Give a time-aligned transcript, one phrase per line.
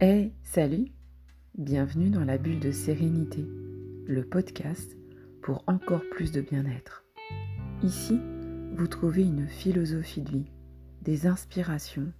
[0.00, 0.92] Hey, salut
[1.56, 3.44] Bienvenue dans la bulle de sérénité,
[4.06, 4.96] le podcast
[5.42, 7.04] pour encore plus de bien-être.
[7.82, 8.20] Ici,
[8.76, 10.52] vous trouvez une philosophie de vie,
[11.02, 12.12] des inspirations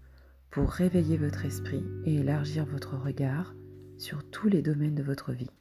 [0.51, 3.55] pour réveiller votre esprit et élargir votre regard
[3.97, 5.53] sur tous les domaines de votre vie.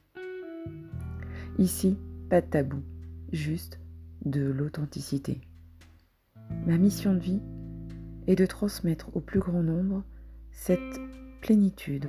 [1.56, 1.96] Ici,
[2.28, 2.82] pas de tabou,
[3.30, 3.78] juste
[4.24, 5.40] de l'authenticité.
[6.66, 7.42] Ma mission de vie
[8.26, 10.02] est de transmettre au plus grand nombre
[10.50, 10.98] cette
[11.40, 12.08] plénitude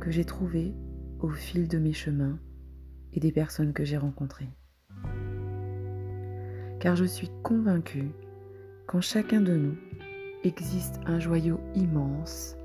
[0.00, 0.74] que j'ai trouvée
[1.20, 2.38] au fil de mes chemins
[3.12, 4.50] et des personnes que j'ai rencontrées.
[6.80, 8.10] Car je suis convaincue
[8.86, 9.76] qu'en chacun de nous
[10.44, 12.56] existe un joyau immense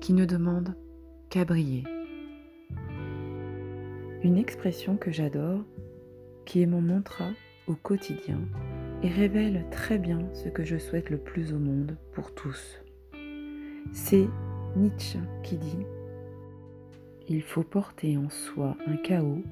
[0.00, 0.74] qui ne demande
[1.30, 1.84] qu'à briller.
[4.22, 5.60] Une expression que j'adore,
[6.44, 7.30] qui est mon mantra
[7.66, 8.40] au quotidien
[9.02, 12.82] et révèle très bien ce que je souhaite le plus au monde pour tous.
[13.92, 14.28] C'est
[14.76, 15.86] Nietzsche qui dit
[17.28, 19.42] Il faut porter en soi un chaos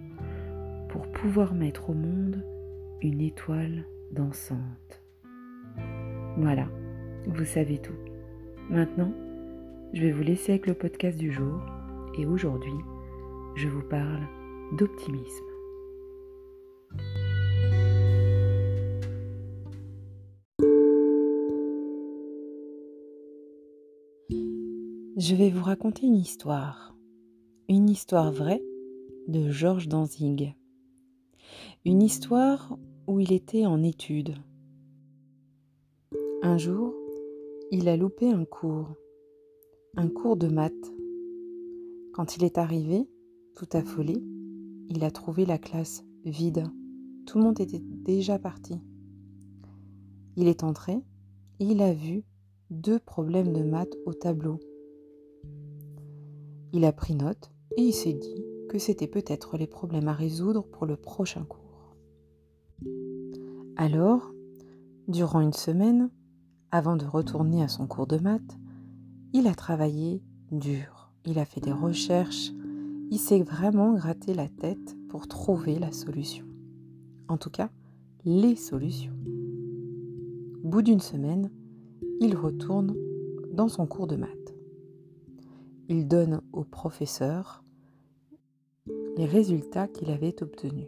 [0.89, 2.45] pour pouvoir mettre au monde
[3.03, 5.03] une étoile dansante.
[6.37, 6.69] Voilà,
[7.27, 7.97] vous savez tout.
[8.71, 9.13] Maintenant,
[9.93, 11.61] je vais vous laisser avec le podcast du jour
[12.19, 12.73] et aujourd'hui,
[13.57, 14.27] je vous parle
[14.73, 15.50] d'optimisme.
[25.21, 26.97] Je vais vous raconter une histoire,
[27.69, 28.63] une histoire vraie
[29.29, 30.57] de Georges Danzig.
[31.85, 34.35] Une histoire où il était en études.
[36.41, 36.95] Un jour,
[37.71, 38.95] il a loupé un cours,
[39.95, 40.95] un cours de maths.
[42.15, 43.07] Quand il est arrivé,
[43.57, 44.25] tout affolé,
[44.89, 46.65] il a trouvé la classe vide.
[47.27, 48.81] Tout le monde était déjà parti.
[50.37, 50.95] Il est entré
[51.59, 52.25] et il a vu
[52.71, 54.59] deux problèmes de maths au tableau.
[56.73, 60.65] Il a pris note et il s'est dit que c'était peut-être les problèmes à résoudre
[60.65, 61.97] pour le prochain cours.
[63.77, 64.33] Alors,
[65.09, 66.11] durant une semaine,
[66.71, 68.59] avant de retourner à son cours de maths,
[69.33, 70.23] il a travaillé
[70.53, 71.11] dur.
[71.27, 72.53] Il a fait des recherches.
[73.11, 76.47] Il s'est vraiment gratté la tête pour trouver la solution.
[77.27, 77.71] En tout cas,
[78.25, 79.17] les solutions.
[80.63, 81.51] Au bout d'une semaine,
[82.21, 82.95] il retourne
[83.53, 84.40] dans son cours de maths
[85.91, 87.65] il donne au professeur
[89.17, 90.87] les résultats qu'il avait obtenus.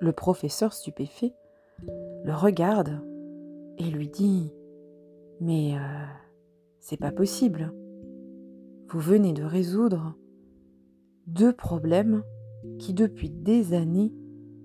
[0.00, 1.34] Le professeur stupéfait
[2.24, 3.00] le regarde
[3.76, 4.50] et lui dit
[5.40, 6.04] Mais euh,
[6.80, 7.74] c'est pas possible.
[8.88, 10.14] Vous venez de résoudre
[11.26, 12.22] deux problèmes
[12.78, 14.14] qui, depuis des années,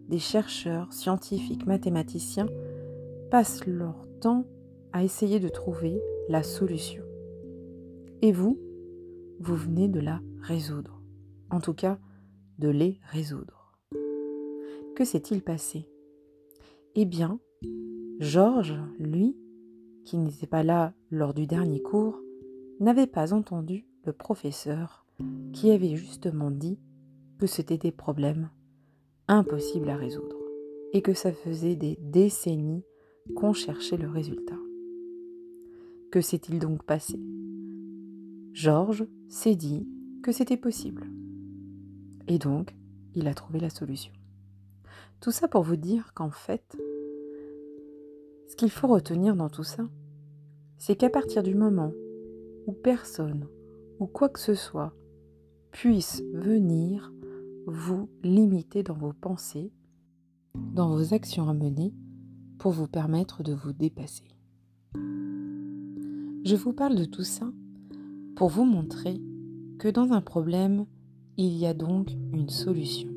[0.08, 2.48] des chercheurs, scientifiques, mathématiciens
[3.30, 4.46] passent leur temps
[4.94, 7.04] à essayer de trouver la solution.
[8.22, 8.58] Et vous,
[9.44, 11.02] vous venez de la résoudre.
[11.50, 12.00] En tout cas,
[12.60, 13.78] de les résoudre.
[14.96, 15.90] Que s'est-il passé?
[16.96, 17.40] Eh bien,
[18.20, 19.36] Georges, lui,
[20.06, 22.22] qui n'était pas là lors du dernier cours,
[22.80, 25.06] n'avait pas entendu le professeur
[25.52, 26.80] qui avait justement dit
[27.38, 28.50] que c'était des problèmes
[29.28, 30.38] impossibles à résoudre
[30.94, 32.86] et que ça faisait des décennies
[33.36, 34.60] qu'on cherchait le résultat.
[36.12, 37.20] Que s'est-il donc passé?
[38.54, 39.88] Georges s'est dit
[40.22, 41.10] que c'était possible.
[42.28, 42.76] Et donc,
[43.16, 44.14] il a trouvé la solution.
[45.22, 46.78] Tout ça pour vous dire qu'en fait,
[48.48, 49.84] ce qu'il faut retenir dans tout ça,
[50.78, 51.92] c'est qu'à partir du moment
[52.68, 53.48] où personne
[54.00, 54.94] ou quoi que ce soit
[55.72, 57.12] puisse venir
[57.66, 59.72] vous limiter dans vos pensées,
[60.54, 61.92] dans vos actions à mener,
[62.60, 64.28] pour vous permettre de vous dépasser.
[66.46, 67.52] Je vous parle de tout ça
[68.48, 69.22] vous montrer
[69.80, 70.86] que dans un problème,
[71.38, 73.10] il y a donc une solution.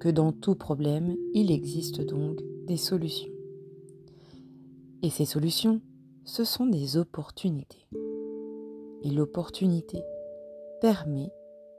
[0.00, 3.32] Que dans tout problème, il existe donc des solutions.
[5.02, 5.80] Et ces solutions,
[6.24, 7.86] ce sont des opportunités.
[9.02, 10.02] Et l'opportunité
[10.80, 11.30] permet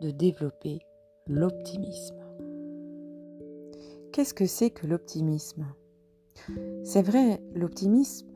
[0.01, 0.79] de développer
[1.27, 2.15] l'optimisme.
[4.11, 5.65] Qu'est-ce que c'est que l'optimisme?
[6.83, 8.27] C'est vrai, l'optimisme,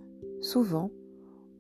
[0.42, 0.92] souvent,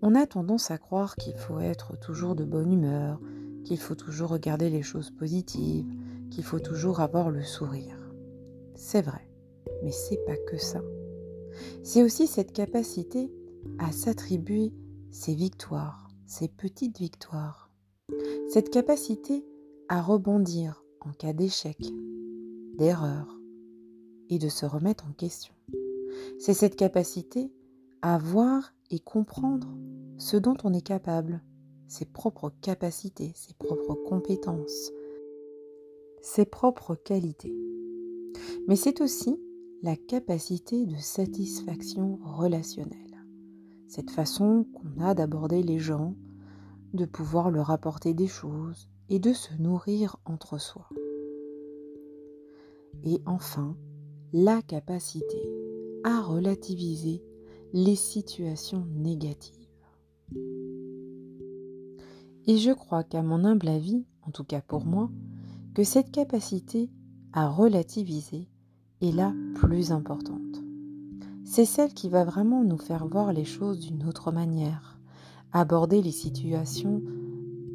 [0.01, 3.19] on a tendance à croire qu'il faut être toujours de bonne humeur,
[3.63, 5.93] qu'il faut toujours regarder les choses positives,
[6.31, 7.97] qu'il faut toujours avoir le sourire.
[8.75, 9.29] C'est vrai,
[9.83, 10.81] mais c'est pas que ça.
[11.83, 13.31] C'est aussi cette capacité
[13.77, 14.73] à s'attribuer
[15.11, 17.69] ses victoires, ses petites victoires.
[18.49, 19.45] Cette capacité
[19.87, 21.77] à rebondir en cas d'échec,
[22.77, 23.37] d'erreur
[24.29, 25.53] et de se remettre en question.
[26.39, 27.51] C'est cette capacité
[28.01, 29.67] à voir comprendre
[30.17, 31.41] ce dont on est capable,
[31.87, 34.91] ses propres capacités, ses propres compétences,
[36.21, 37.55] ses propres qualités.
[38.67, 39.39] Mais c'est aussi
[39.81, 43.25] la capacité de satisfaction relationnelle.
[43.87, 46.15] Cette façon qu'on a d'aborder les gens,
[46.93, 50.87] de pouvoir leur apporter des choses et de se nourrir entre soi.
[53.03, 53.75] Et enfin,
[54.33, 55.41] la capacité
[56.03, 57.23] à relativiser
[57.73, 59.55] les situations négatives.
[62.47, 65.09] Et je crois qu'à mon humble avis, en tout cas pour moi,
[65.73, 66.89] que cette capacité
[67.33, 68.49] à relativiser
[69.01, 70.41] est la plus importante.
[71.45, 74.99] C'est celle qui va vraiment nous faire voir les choses d'une autre manière,
[75.51, 77.01] aborder les situations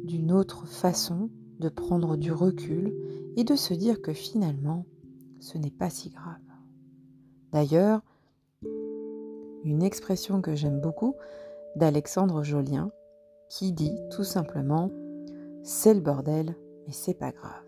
[0.03, 1.29] d'une autre façon,
[1.59, 2.93] de prendre du recul
[3.35, 4.85] et de se dire que finalement,
[5.39, 6.35] ce n'est pas si grave.
[7.51, 8.01] D'ailleurs,
[9.67, 11.15] une expression que j'aime beaucoup
[11.75, 12.89] d'Alexandre Jolien
[13.49, 14.89] qui dit tout simplement
[15.61, 16.55] c'est le bordel
[16.85, 17.65] mais c'est pas grave.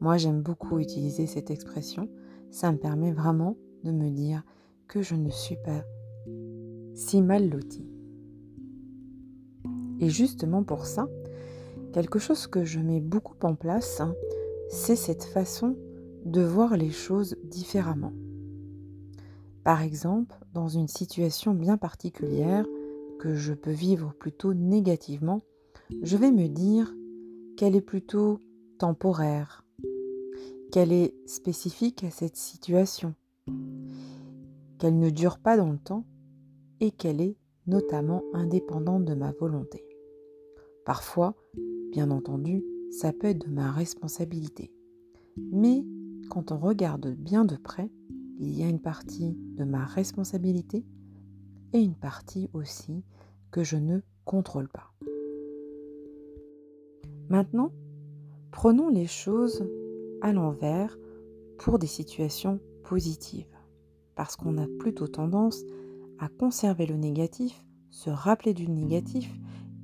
[0.00, 2.10] Moi j'aime beaucoup utiliser cette expression,
[2.50, 4.42] ça me permet vraiment de me dire
[4.88, 5.84] que je ne suis pas
[6.94, 7.88] si mal loti.
[10.00, 11.08] Et justement pour ça,
[11.94, 14.14] quelque chose que je mets beaucoup en place, hein,
[14.68, 15.76] c'est cette façon
[16.26, 18.12] de voir les choses différemment.
[19.64, 22.66] Par exemple, dans une situation bien particulière
[23.20, 25.42] que je peux vivre plutôt négativement,
[26.02, 26.92] je vais me dire
[27.56, 28.40] qu'elle est plutôt
[28.78, 29.64] temporaire,
[30.72, 33.14] qu'elle est spécifique à cette situation,
[34.78, 36.04] qu'elle ne dure pas dans le temps
[36.80, 37.36] et qu'elle est
[37.68, 39.84] notamment indépendante de ma volonté.
[40.84, 41.36] Parfois,
[41.92, 44.72] bien entendu, ça peut être de ma responsabilité.
[45.36, 45.84] Mais
[46.28, 47.90] quand on regarde bien de près,
[48.38, 50.84] il y a une partie de ma responsabilité
[51.72, 53.04] et une partie aussi
[53.50, 54.92] que je ne contrôle pas.
[57.28, 57.72] Maintenant,
[58.50, 59.66] prenons les choses
[60.20, 60.98] à l'envers
[61.58, 63.46] pour des situations positives,
[64.14, 65.62] parce qu'on a plutôt tendance
[66.18, 69.30] à conserver le négatif, se rappeler du négatif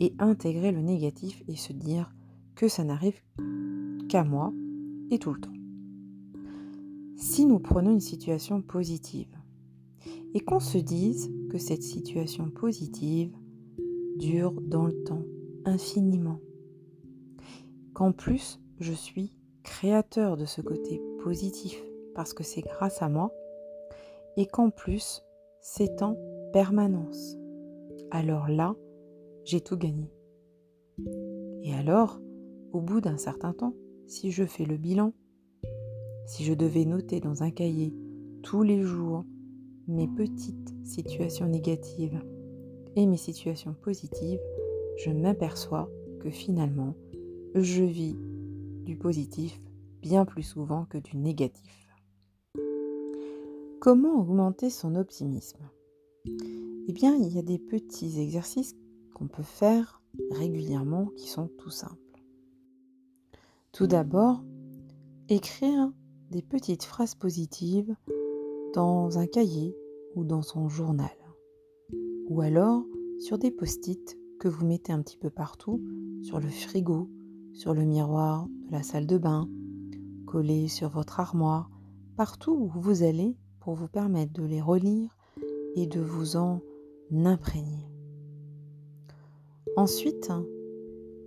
[0.00, 2.12] et intégrer le négatif et se dire
[2.54, 3.20] que ça n'arrive
[4.08, 4.52] qu'à moi
[5.10, 5.57] et tout le temps
[7.18, 9.36] si nous prenons une situation positive
[10.34, 13.32] et qu'on se dise que cette situation positive
[14.16, 15.24] dure dans le temps
[15.64, 16.38] infiniment,
[17.92, 19.34] qu'en plus je suis
[19.64, 21.82] créateur de ce côté positif
[22.14, 23.32] parce que c'est grâce à moi
[24.36, 25.22] et qu'en plus
[25.60, 26.16] c'est en
[26.52, 27.36] permanence.
[28.12, 28.76] Alors là,
[29.44, 30.10] j'ai tout gagné.
[31.62, 32.20] Et alors,
[32.72, 33.74] au bout d'un certain temps,
[34.06, 35.12] si je fais le bilan
[36.28, 37.94] si je devais noter dans un cahier
[38.42, 39.24] tous les jours
[39.88, 42.22] mes petites situations négatives
[42.96, 44.38] et mes situations positives,
[44.98, 45.90] je m'aperçois
[46.20, 46.94] que finalement,
[47.54, 48.14] je vis
[48.84, 49.58] du positif
[50.02, 51.88] bien plus souvent que du négatif.
[53.80, 55.70] Comment augmenter son optimisme?
[56.26, 58.76] Eh bien, il y a des petits exercices
[59.14, 60.02] qu'on peut faire
[60.32, 61.96] régulièrement qui sont tout simples.
[63.72, 64.44] Tout d'abord,
[65.30, 65.90] écrire
[66.30, 67.94] des petites phrases positives
[68.74, 69.74] dans un cahier
[70.14, 71.16] ou dans son journal.
[72.28, 72.84] Ou alors
[73.18, 75.80] sur des post-it que vous mettez un petit peu partout,
[76.22, 77.08] sur le frigo,
[77.52, 79.48] sur le miroir de la salle de bain,
[80.26, 81.70] collés sur votre armoire,
[82.16, 85.16] partout où vous allez pour vous permettre de les relire
[85.74, 86.60] et de vous en
[87.12, 87.88] imprégner.
[89.76, 90.30] Ensuite,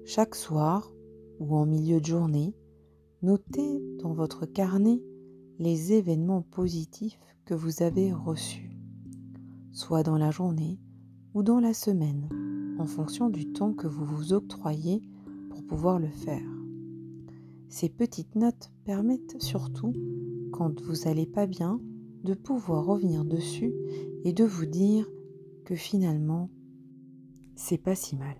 [0.06, 0.94] chaque soir
[1.40, 2.56] ou en milieu de journée,
[3.24, 5.00] Notez dans votre carnet
[5.60, 8.72] les événements positifs que vous avez reçus,
[9.72, 10.80] soit dans la journée
[11.36, 12.28] ou dans la semaine,
[12.80, 15.04] en fonction du temps que vous vous octroyez
[15.52, 16.50] pour pouvoir le faire.
[17.70, 19.94] Ces petites notes permettent surtout,
[20.52, 21.80] quand vous n'allez pas bien,
[22.24, 23.72] de pouvoir revenir dessus
[24.24, 25.08] et de vous dire
[25.66, 26.50] que finalement,
[27.56, 28.36] c'est pas si mal.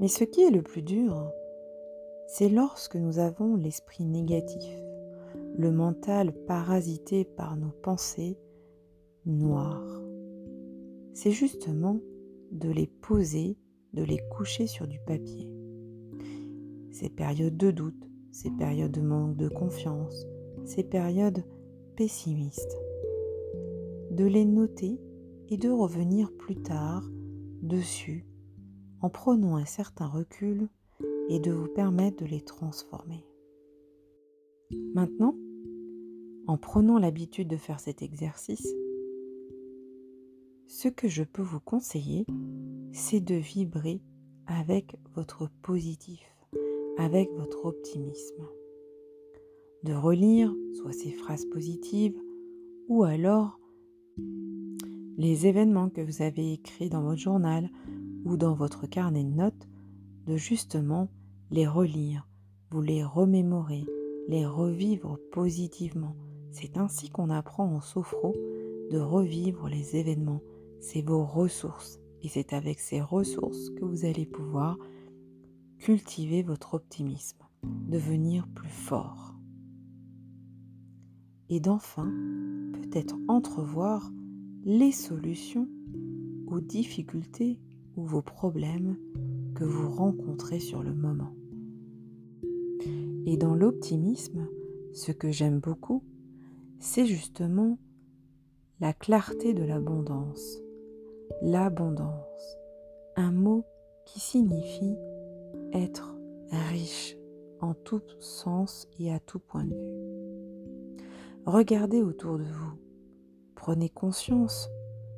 [0.00, 1.30] Mais ce qui est le plus dur,
[2.26, 4.74] c'est lorsque nous avons l'esprit négatif,
[5.56, 8.38] le mental parasité par nos pensées
[9.26, 10.02] noires.
[11.12, 12.00] C'est justement
[12.50, 13.56] de les poser,
[13.92, 15.48] de les coucher sur du papier.
[16.90, 20.26] Ces périodes de doute, ces périodes de manque de confiance,
[20.64, 21.44] ces périodes
[21.96, 22.76] pessimistes.
[24.10, 25.00] De les noter
[25.48, 27.04] et de revenir plus tard
[27.62, 28.26] dessus
[29.00, 30.68] en prenant un certain recul
[31.28, 33.24] et de vous permettre de les transformer.
[34.94, 35.34] Maintenant,
[36.46, 38.66] en prenant l'habitude de faire cet exercice,
[40.66, 42.26] ce que je peux vous conseiller,
[42.92, 44.02] c'est de vibrer
[44.46, 46.20] avec votre positif,
[46.98, 48.46] avec votre optimisme.
[49.84, 52.18] De relire soit ces phrases positives
[52.88, 53.58] ou alors
[55.16, 57.70] les événements que vous avez écrits dans votre journal
[58.24, 59.68] ou dans votre carnet de notes,
[60.26, 61.08] de justement
[61.50, 62.28] les relire,
[62.70, 63.84] vous les remémorer,
[64.28, 66.16] les revivre positivement.
[66.50, 68.34] C'est ainsi qu'on apprend en sophro
[68.90, 70.42] de revivre les événements.
[70.80, 71.98] C'est vos ressources.
[72.22, 74.78] Et c'est avec ces ressources que vous allez pouvoir
[75.78, 79.34] cultiver votre optimisme, devenir plus fort.
[81.50, 82.10] Et d'enfin,
[82.72, 84.10] peut-être entrevoir
[84.64, 85.68] les solutions
[86.46, 87.58] aux difficultés
[87.96, 88.96] ou vos problèmes
[89.54, 91.34] que vous rencontrez sur le moment.
[93.26, 94.48] Et dans l'optimisme,
[94.92, 96.02] ce que j'aime beaucoup,
[96.78, 97.78] c'est justement
[98.80, 100.58] la clarté de l'abondance.
[101.40, 102.58] L'abondance,
[103.16, 103.64] un mot
[104.04, 104.96] qui signifie
[105.72, 106.16] être
[106.50, 107.16] riche
[107.60, 111.04] en tout sens et à tout point de vue.
[111.46, 112.78] Regardez autour de vous,
[113.54, 114.68] prenez conscience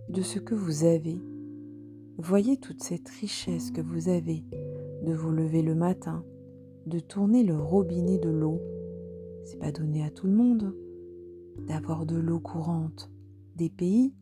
[0.08, 1.18] de ce que vous avez.
[2.18, 4.42] Voyez toute cette richesse que vous avez
[5.04, 6.24] de vous lever le matin,
[6.86, 8.58] de tourner le robinet de l'eau.
[9.44, 10.74] C'est pas donné à tout le monde
[11.66, 13.10] d'avoir de l'eau courante.
[13.54, 14.14] Des pays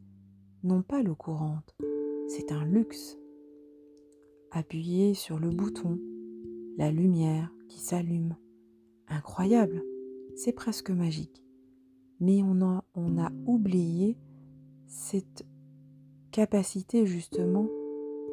[0.65, 1.77] n'ont pas l'eau courante.
[2.27, 3.17] C'est un luxe.
[4.51, 6.01] Appuyez sur le bouton,
[6.77, 8.35] la lumière qui s'allume.
[9.07, 9.85] Incroyable,
[10.35, 11.45] c'est presque magique.
[12.19, 14.19] Mais on a, on a oublié
[14.89, 15.47] cette
[16.33, 17.69] capacité justement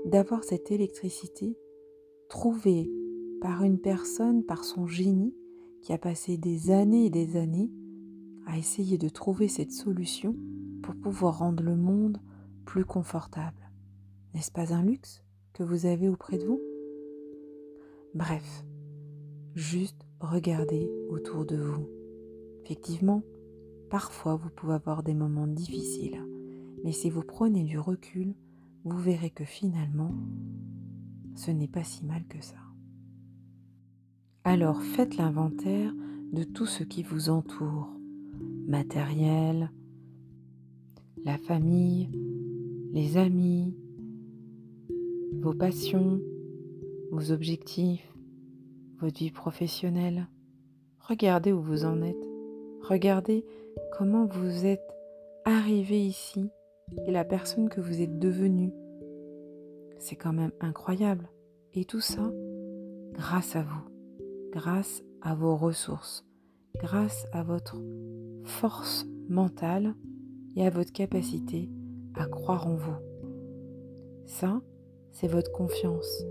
[0.05, 1.57] d'avoir cette électricité
[2.29, 2.91] trouvée
[3.41, 5.35] par une personne, par son génie,
[5.81, 7.71] qui a passé des années et des années
[8.45, 10.35] à essayer de trouver cette solution
[10.83, 12.19] pour pouvoir rendre le monde
[12.65, 13.71] plus confortable.
[14.33, 16.61] N'est-ce pas un luxe que vous avez auprès de vous?
[18.13, 18.65] Bref,
[19.55, 21.87] juste regardez autour de vous.
[22.63, 23.23] Effectivement,
[23.89, 26.23] parfois vous pouvez avoir des moments difficiles,
[26.83, 28.33] mais si vous prenez du recul,
[28.83, 30.13] vous verrez que finalement,
[31.35, 32.55] ce n'est pas si mal que ça.
[34.43, 35.93] Alors faites l'inventaire
[36.33, 37.89] de tout ce qui vous entoure,
[38.67, 39.71] matériel,
[41.23, 42.09] la famille,
[42.91, 43.75] les amis,
[45.39, 46.19] vos passions,
[47.11, 48.11] vos objectifs,
[48.99, 50.27] votre vie professionnelle.
[50.99, 52.27] Regardez où vous en êtes.
[52.81, 53.45] Regardez
[53.97, 54.87] comment vous êtes
[55.45, 56.49] arrivé ici
[57.05, 58.73] et la personne que vous êtes devenue.
[59.99, 61.29] C'est quand même incroyable.
[61.73, 62.31] Et tout ça
[63.13, 63.91] grâce à vous
[64.51, 66.25] grâce à vos ressources,
[66.77, 67.77] grâce à votre
[68.43, 69.95] force mentale
[70.55, 71.69] et à votre capacité
[72.15, 72.97] à croire en vous.
[74.25, 74.61] Ça,
[75.11, 76.25] c'est votre confiance,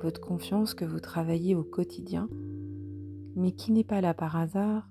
[0.00, 2.28] votre confiance que vous travaillez au quotidien,
[3.36, 4.88] mais qui n'est pas là par hasard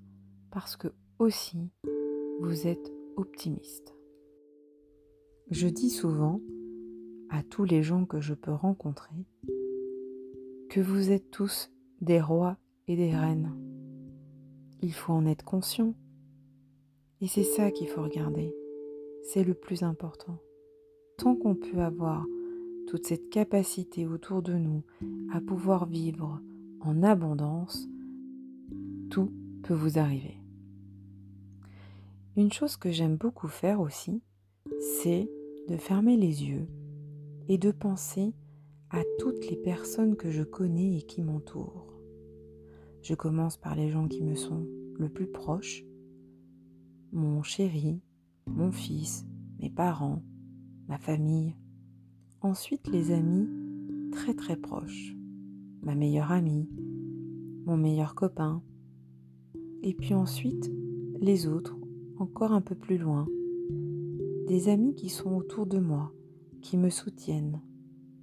[0.51, 1.71] parce que aussi
[2.39, 3.95] vous êtes optimiste.
[5.51, 6.41] Je dis souvent
[7.31, 9.25] à tous les gens que je peux rencontrer
[10.69, 13.51] que vous êtes tous des rois et des reines.
[14.83, 15.95] Il faut en être conscient.
[17.21, 18.53] Et c'est ça qu'il faut regarder.
[19.23, 20.37] C'est le plus important.
[21.17, 22.27] Tant qu'on peut avoir
[22.85, 24.83] toute cette capacité autour de nous
[25.33, 26.39] à pouvoir vivre
[26.81, 27.89] en abondance,
[29.09, 29.31] tout
[29.63, 30.37] peut vous arriver.
[32.37, 34.21] Une chose que j'aime beaucoup faire aussi,
[34.79, 35.27] c'est
[35.69, 36.67] de fermer les yeux
[37.47, 38.33] et de penser
[38.89, 41.93] à toutes les personnes que je connais et qui m'entourent.
[43.03, 44.65] Je commence par les gens qui me sont
[44.97, 45.85] le plus proches,
[47.11, 48.01] mon chéri,
[48.47, 49.27] mon fils,
[49.59, 50.23] mes parents,
[50.87, 51.55] ma famille.
[52.41, 53.47] Ensuite les amis
[54.11, 55.15] très très proches,
[55.83, 56.67] ma meilleure amie,
[57.65, 58.63] mon meilleur copain.
[59.83, 60.71] Et puis ensuite
[61.21, 61.77] les autres,
[62.17, 63.27] encore un peu plus loin.
[64.49, 66.11] Des amis qui sont autour de moi,
[66.63, 67.61] qui me soutiennent,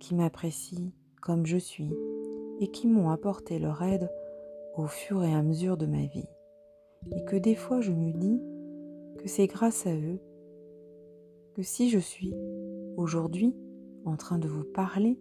[0.01, 0.91] qui m'apprécient
[1.23, 1.95] comme je suis
[2.59, 4.11] et qui m'ont apporté leur aide
[4.77, 6.27] au fur et à mesure de ma vie.
[7.15, 8.43] Et que des fois je me dis
[9.19, 10.19] que c'est grâce à eux
[11.55, 12.35] que si je suis
[12.97, 13.55] aujourd'hui
[14.05, 15.21] en train de vous parler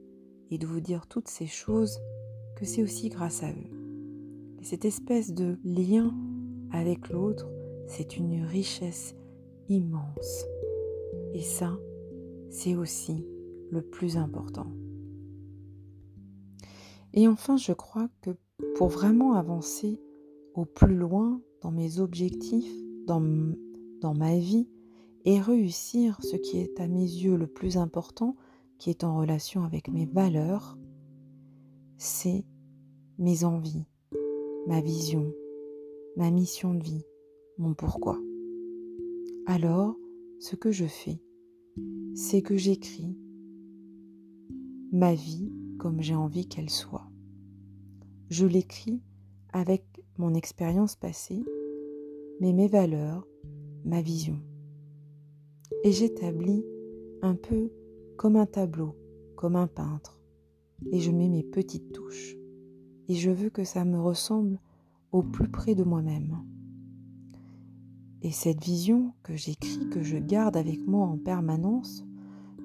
[0.50, 2.00] et de vous dire toutes ces choses,
[2.55, 4.57] que c'est aussi grâce à eux.
[4.59, 6.15] Et cette espèce de lien
[6.71, 7.47] avec l'autre,
[7.85, 9.13] c'est une richesse
[9.69, 10.47] immense.
[11.35, 11.77] Et ça,
[12.49, 13.27] c'est aussi
[13.69, 14.67] le plus important.
[17.13, 18.29] Et enfin, je crois que
[18.75, 19.99] pour vraiment avancer
[20.53, 22.73] au plus loin dans mes objectifs,
[23.05, 24.69] dans, ma vie,
[25.25, 28.37] et réussir ce qui est à mes yeux le plus important,
[28.77, 30.77] qui est en relation avec mes valeurs,
[31.97, 32.45] c'est
[33.17, 33.87] mes envies,
[34.67, 35.33] ma vision,
[36.15, 37.03] ma mission de vie,
[37.57, 38.17] mon pourquoi.
[39.47, 39.97] Alors,
[40.39, 41.19] ce que je fais,
[42.15, 43.17] c'est que j'écris
[44.93, 47.12] ma vie comme j'ai envie qu'elle soit.
[48.29, 49.01] Je l'écris
[49.51, 49.84] avec
[50.17, 51.43] mon expérience passée,
[52.39, 53.27] mais mes valeurs,
[53.84, 54.39] ma vision.
[55.84, 56.63] Et j'établis
[57.22, 57.69] un peu
[58.15, 58.95] comme un tableau,
[59.36, 60.22] comme un peintre,
[60.93, 62.38] et je mets mes petites touches.
[63.10, 64.62] Et je veux que ça me ressemble
[65.12, 66.45] au plus près de moi-même.
[68.25, 72.03] Et cette vision que j'écris, que je garde avec moi en permanence,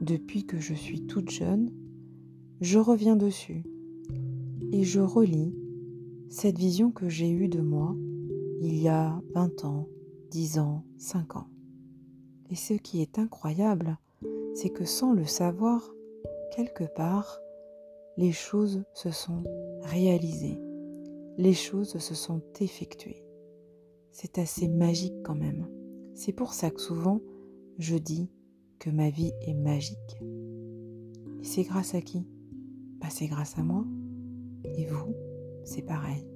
[0.00, 1.70] depuis que je suis toute jeune,
[2.62, 3.62] je reviens dessus
[4.72, 5.54] et je relis
[6.30, 7.94] cette vision que j'ai eue de moi
[8.62, 9.86] il y a 20 ans,
[10.30, 11.48] 10 ans, 5 ans.
[12.48, 13.98] Et ce qui est incroyable,
[14.54, 15.92] c'est que sans le savoir,
[16.56, 17.38] quelque part,
[18.16, 19.44] les choses se sont
[19.82, 20.58] réalisées,
[21.36, 23.22] les choses se sont effectuées.
[24.12, 25.68] C'est assez magique quand même.
[26.14, 27.20] C'est pour ça que souvent,
[27.78, 28.28] je dis
[28.78, 30.18] que ma vie est magique.
[31.40, 32.26] Et c'est grâce à qui?
[33.00, 33.84] Bah, c'est grâce à moi.
[34.64, 35.14] Et vous,
[35.64, 36.26] c'est pareil.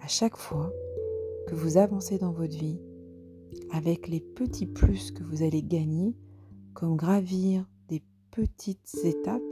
[0.00, 0.72] À chaque fois
[1.46, 2.80] que vous avancez dans votre vie,
[3.70, 6.16] avec les petits plus que vous allez gagner,
[6.74, 9.42] comme gravir des petites étapes,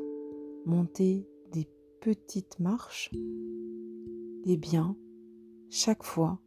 [0.67, 1.69] monter des
[2.01, 3.11] petites marches,
[4.45, 4.97] eh bien,
[5.71, 6.41] chaque fois,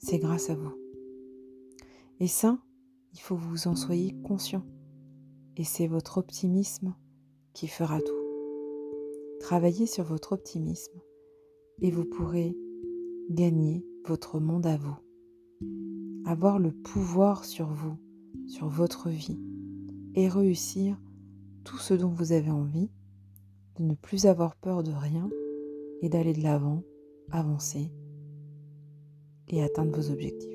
[0.00, 0.74] c'est grâce à vous.
[2.18, 2.58] Et ça,
[3.12, 4.64] il faut que vous en soyez conscient.
[5.56, 6.94] Et c'est votre optimisme
[7.52, 8.12] qui fera tout.
[9.40, 11.00] Travaillez sur votre optimisme
[11.80, 12.56] et vous pourrez
[13.30, 14.96] gagner votre monde à vous.
[16.24, 17.96] Avoir le pouvoir sur vous,
[18.46, 19.40] sur votre vie
[20.14, 20.98] et réussir
[21.64, 22.90] tout ce dont vous avez envie,
[23.78, 25.30] de ne plus avoir peur de rien
[26.02, 26.82] et d'aller de l'avant,
[27.30, 27.92] avancer
[29.50, 30.50] et atteindre vos objectifs.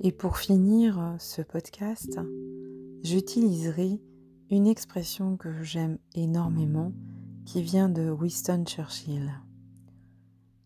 [0.00, 2.20] Et pour finir ce podcast,
[3.02, 4.00] j'utiliserai
[4.50, 6.92] une expression que j'aime énormément
[7.44, 9.32] qui vient de Winston Churchill.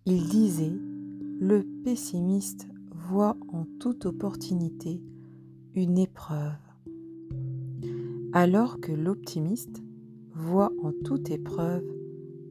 [0.05, 0.73] Il disait
[1.41, 5.03] Le pessimiste voit en toute opportunité
[5.75, 6.59] une épreuve,
[8.33, 9.83] alors que l'optimiste
[10.35, 11.85] voit en toute épreuve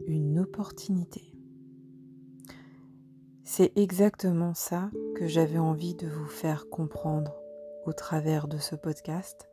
[0.08, 1.31] une opportunité.
[3.54, 7.36] C'est exactement ça que j'avais envie de vous faire comprendre
[7.86, 9.50] au travers de ce podcast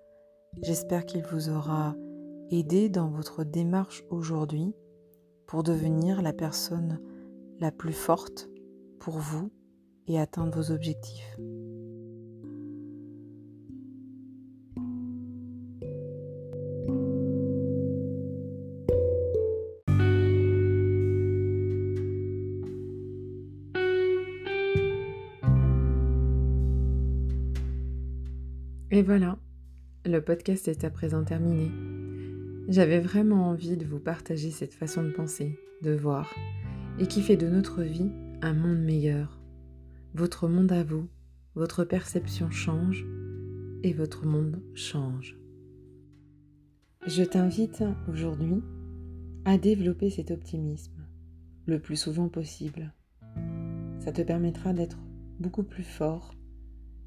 [0.63, 1.97] J'espère qu'il vous aura
[2.49, 4.73] aidé dans votre démarche aujourd'hui
[5.49, 7.01] pour devenir la personne
[7.59, 8.49] la plus forte
[9.01, 9.51] pour vous
[10.07, 11.37] et atteindre vos objectifs.
[28.99, 29.39] Et voilà,
[30.05, 31.71] le podcast est à présent terminé.
[32.67, 36.35] J'avais vraiment envie de vous partager cette façon de penser, de voir,
[36.99, 38.11] et qui fait de notre vie
[38.43, 39.41] un monde meilleur.
[40.15, 41.07] Votre monde à vous,
[41.55, 43.07] votre perception change
[43.85, 45.39] et votre monde change.
[47.07, 48.65] Je t'invite aujourd'hui
[49.45, 51.07] à développer cet optimisme
[51.67, 52.93] le plus souvent possible.
[54.01, 54.99] Ça te permettra d'être
[55.39, 56.35] beaucoup plus fort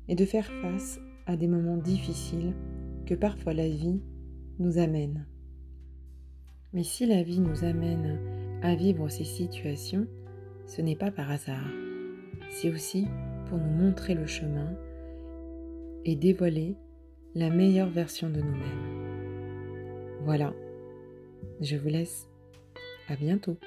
[0.07, 1.01] et de faire face
[1.37, 2.53] des moments difficiles
[3.05, 4.01] que parfois la vie
[4.59, 5.25] nous amène.
[6.73, 8.19] Mais si la vie nous amène
[8.61, 10.07] à vivre ces situations,
[10.65, 11.67] ce n'est pas par hasard.
[12.49, 13.07] C'est aussi
[13.47, 14.73] pour nous montrer le chemin
[16.05, 16.75] et dévoiler
[17.35, 20.19] la meilleure version de nous-mêmes.
[20.23, 20.53] Voilà,
[21.59, 22.27] je vous laisse.
[23.09, 23.57] À bientôt.